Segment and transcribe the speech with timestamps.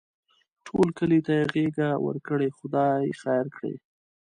[0.65, 3.73] ټول کلي ته یې غېږه ورکړې؛ خدای خیر کړي.